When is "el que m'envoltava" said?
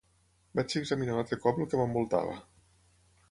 1.65-2.35